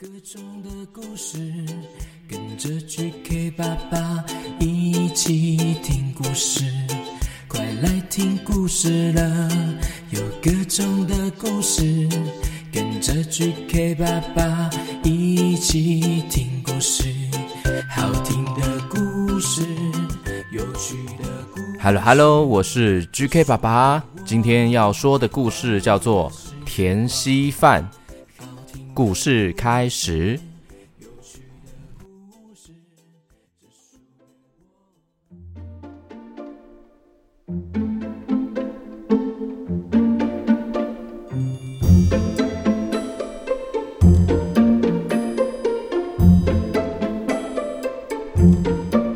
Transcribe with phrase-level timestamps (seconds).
[0.00, 1.38] 各种的故事，
[2.28, 4.24] 跟着 GK 爸爸
[4.60, 6.62] 一起听故事，
[7.48, 9.48] 快来听故事了。
[10.10, 12.08] 有各种的故事，
[12.72, 14.70] 跟着 GK 爸爸
[15.02, 17.12] 一起听故事，
[17.90, 19.62] 好听的故事，
[20.52, 21.78] 有趣的故事。
[21.80, 26.30] Hello Hello，我是 GK 爸爸，今天要说的故事叫做
[26.64, 27.84] 田稀饭。
[28.98, 30.40] 故事开始。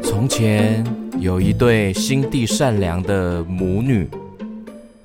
[0.05, 0.87] 从前
[1.19, 4.09] 有一对心地善良的母女，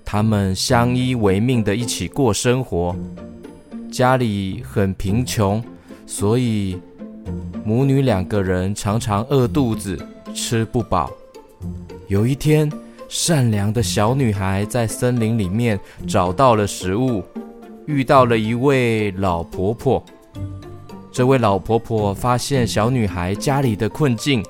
[0.06, 2.96] 她们相依为命的一起过生活。
[3.92, 5.64] 家里很贫穷，
[6.06, 6.80] 所以
[7.64, 9.98] 母女两个人常常饿肚子，
[10.34, 11.12] 吃不饱。
[12.08, 12.72] 有一天，
[13.10, 17.24] 善良的小女孩在森林里面找到了食物，
[17.86, 20.04] 遇到了一位老婆婆。
[21.12, 24.44] 这位老婆婆发现小女孩家里的困境，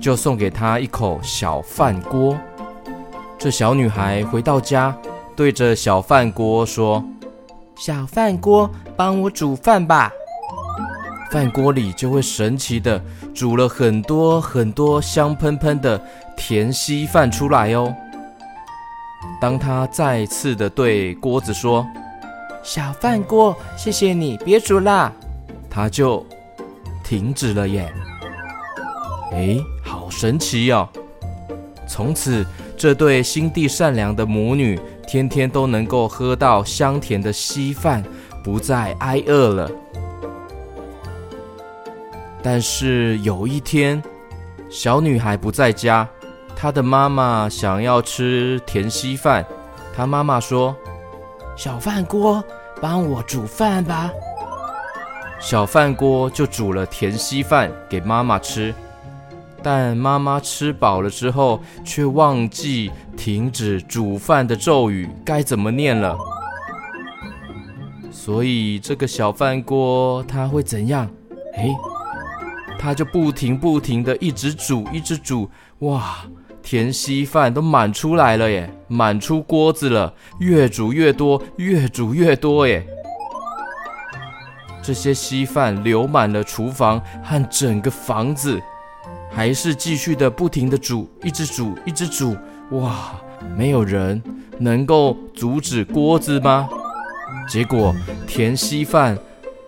[0.00, 2.36] 就送给她一口小饭锅。
[3.38, 4.94] 这小女孩回到家，
[5.34, 7.02] 对着小饭锅说。
[7.76, 10.10] 小饭锅，帮我煮饭吧。
[11.30, 13.02] 饭锅里就会神奇的
[13.34, 16.00] 煮了很多很多香喷喷的
[16.36, 17.92] 甜稀饭出来哦。
[19.40, 21.84] 当他再次的对锅子说
[22.62, 25.12] ：“小饭锅，谢谢你，别煮啦。”
[25.68, 26.24] 他就
[27.02, 27.92] 停止了耶。
[29.32, 30.88] 哎，好神奇哦！
[31.94, 32.44] 从此，
[32.76, 34.76] 这对心地善良的母女。
[35.06, 38.02] 天天都能够喝到香甜的稀饭，
[38.42, 39.70] 不再挨饿了。
[42.42, 44.02] 但是有一天，
[44.68, 46.08] 小女孩不在家，
[46.56, 49.46] 她的妈妈想要吃甜稀饭。
[49.94, 50.74] 她妈妈说
[51.54, 52.42] ：“小饭锅，
[52.80, 54.10] 帮我煮饭吧。”
[55.38, 58.74] 小饭锅就煮了甜稀饭给妈妈吃。
[59.64, 66.14] 但妈妈吃饱了之后，却忘记停止煮饭的咒语该怎么念了。
[68.12, 71.08] 所以这个小饭锅它会怎样？
[71.54, 71.74] 诶，
[72.78, 75.50] 它就不停不停的一直煮，一直煮。
[75.78, 76.16] 哇，
[76.62, 82.86] 甜稀饭都满出来了耶，满出锅子了，越煮越多，越煮越多耶。
[84.82, 88.60] 这些稀饭流满了厨房和整个房子。
[89.34, 92.36] 还是继续的不停的煮，一直煮，一直煮，
[92.70, 93.20] 哇！
[93.58, 94.22] 没有人
[94.58, 96.68] 能够阻止锅子吗？
[97.48, 97.94] 结果
[98.26, 99.18] 甜稀饭，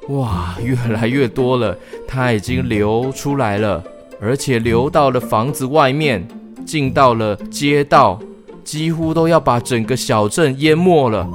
[0.08, 3.82] 哇，越来越多了，它已经流出来了，
[4.20, 6.26] 而且流到了房子外面，
[6.64, 8.18] 进到了街道，
[8.64, 11.28] 几乎都要把整个小镇淹没了。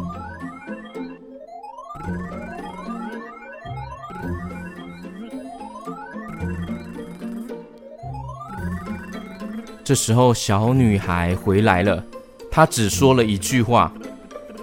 [9.84, 12.03] 这时候，小女孩回来了，
[12.50, 13.92] 她只说了一句话：“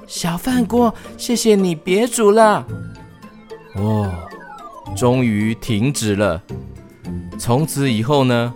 [0.07, 2.65] 小饭锅，谢谢你，别煮了。”
[3.77, 4.11] 哦，
[4.97, 6.43] 终于停止了。
[7.39, 8.55] 从此以后呢，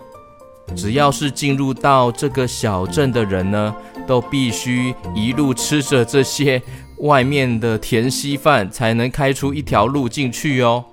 [0.75, 3.75] 只要是进入到这个小镇的人呢，
[4.07, 6.61] 都必须一路吃着这些
[6.99, 10.83] 外面的甜稀饭，才能开出一条路进去哦。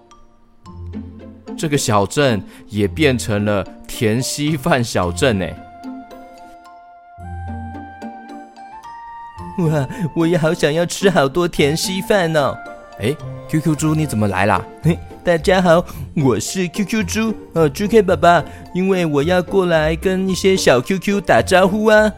[1.57, 5.55] 这个小镇也变成了田稀饭小镇哎。
[9.59, 12.57] 哇，我也好想要吃好多田稀饭哦！
[13.01, 13.15] 哎
[13.49, 14.65] ，QQ 猪你怎么来啦？
[14.83, 15.85] 嘿，大家好，
[16.17, 18.43] 我是 QQ 猪呃，GK 爸爸，
[18.73, 22.11] 因为我要过来跟一些小 QQ 打招呼啊。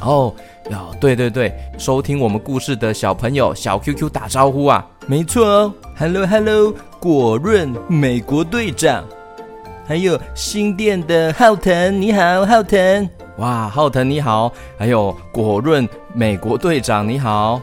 [0.00, 0.32] 哦，
[0.70, 9.04] 哦，对对对，收听我们故事的小朋友小 QQ 打招呼啊，没错哦，Hello Hello，果润美国队长，
[9.86, 13.08] 还有新店的浩腾，你好，浩腾。
[13.36, 17.60] 哇，浩腾你好，还有果润美国队长你好，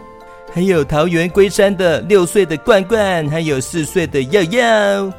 [0.54, 5.14] 还有桃园龟山的六岁的冠冠，还有四岁的耀耀，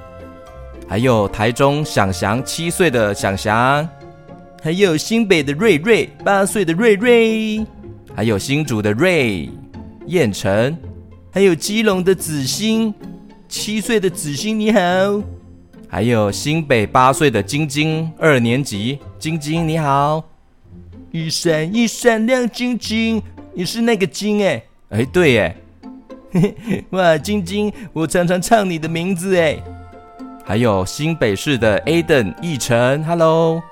[0.88, 3.86] 还有台中想祥七岁的想祥，
[4.62, 7.66] 还有新北的瑞瑞八岁的瑞瑞，
[8.14, 9.50] 还有新竹的瑞
[10.06, 10.74] 燕城，
[11.30, 12.94] 还有基隆的子欣
[13.46, 14.80] 七岁的子欣你好，
[15.88, 18.98] 还有新北八岁的晶晶二年级。
[19.18, 20.22] 晶晶你好。
[21.12, 23.22] 一闪一闪亮晶晶，
[23.54, 24.62] 你是那个晶哎。
[24.90, 25.56] 哎对耶，
[26.90, 29.56] 哇晶晶，我常常唱你的名字哎，
[30.44, 33.62] 还有新北市的 Aden 奕晨，Hello，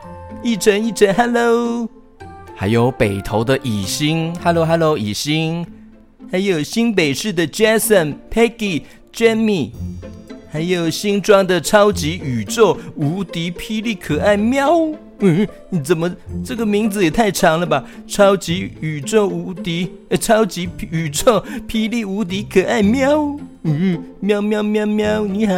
[0.44, 1.88] 奕晨奕晨，Hello，
[2.54, 5.66] 还有北投的以心，Hello Hello，以心，
[6.30, 8.82] 还有新北市的 Jason Peggy
[9.12, 9.72] Jamie，
[10.52, 14.70] 还有新装的超级宇宙无敌霹雳可爱喵，
[15.20, 16.14] 嗯，你怎么
[16.44, 17.82] 这个名字也太长了吧？
[18.06, 23.34] 超级宇宙无敌，呃，超级宇宙霹雳无敌可爱喵。
[23.62, 25.54] 嗯，喵喵喵喵，你好，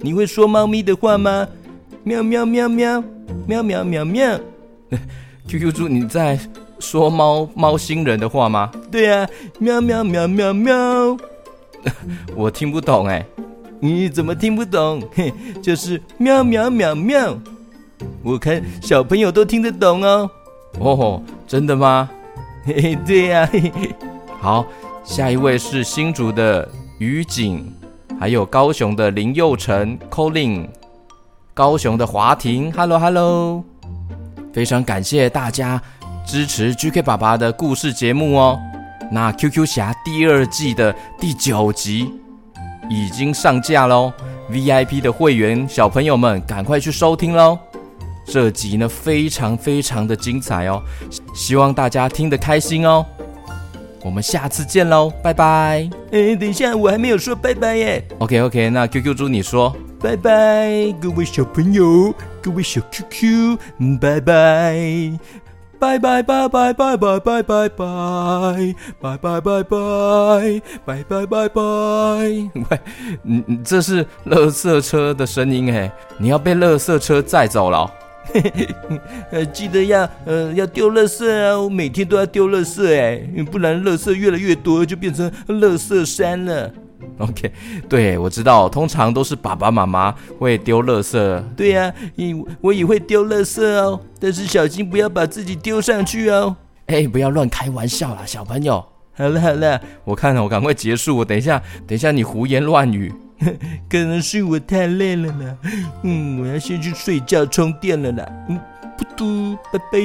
[0.00, 1.46] 你会说猫咪的话吗？
[2.02, 3.04] 喵喵喵喵，
[3.46, 4.40] 喵喵喵喵。
[5.46, 6.36] QQ 猪，你在
[6.80, 8.72] 说猫猫星人的话吗？
[8.90, 9.24] 对啊，
[9.60, 11.16] 喵喵喵喵喵。
[12.34, 13.24] 我听不懂哎，
[13.84, 15.02] 你怎么听不懂？
[15.12, 17.36] 嘿，就是喵喵喵喵。
[18.22, 20.30] 我看小朋友都听得懂哦。
[20.78, 22.08] 哦，真的吗？
[22.64, 23.48] 嘿嘿，对呀、啊。
[23.52, 23.92] 嘿嘿。
[24.40, 24.64] 好，
[25.02, 26.68] 下一位是新竹的。
[26.98, 27.66] 于景，
[28.20, 30.68] 还有高雄的林佑成，Colin，
[31.52, 33.64] 高雄的华庭，Hello Hello，
[34.52, 35.82] 非常感谢大家
[36.24, 38.60] 支持 GK 爸爸的故事节目哦。
[39.10, 42.08] 那 QQ 侠第二季的第九集
[42.92, 44.12] 已经上架喽
[44.50, 47.58] ，VIP 的会员小朋友们赶快去收听喽。
[48.26, 50.82] 这集呢非常非常的精彩哦，
[51.34, 53.04] 希望大家听得开心哦。
[54.04, 55.88] 我们下次见喽，拜拜。
[56.10, 58.04] 哎，等一下，我还没有说拜拜耶。
[58.18, 63.56] OK OK，那 QQ 猪你说拜拜，各位小朋友，各位小 QQ，
[64.00, 64.76] 拜拜，
[65.82, 71.60] 拜拜拜拜拜拜拜拜拜拜拜拜拜拜拜拜拜。
[71.60, 72.80] 喂，
[73.24, 77.90] 你你这是垃圾车的声音哎，你要被垃圾车载走了。
[79.32, 81.58] 呃， 记得要呃要丢垃圾啊！
[81.58, 83.20] 我每天都要丢垃圾哎，
[83.50, 86.70] 不然垃圾越来越多，就变成垃圾山了。
[87.18, 87.52] OK，
[87.88, 91.42] 对，我知道，通常都是爸爸妈妈会丢垃圾。
[91.56, 96.56] 对呀，我我也会丢垃圾哦，但是小心不要把自己丢上去哦。
[96.86, 98.84] 哎，不要乱开玩笑啦，小朋友。
[99.14, 101.18] 好了好了，我看了，我赶快结束。
[101.18, 103.12] 我等一下，等一下你胡言乱语。
[103.90, 105.56] 可能是我太累了啦，
[106.02, 108.58] 嗯，我要先去睡觉充电了啦，嗯，
[108.96, 109.98] 噗嘟，拜拜，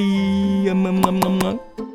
[0.66, 1.87] 呀，么么么么。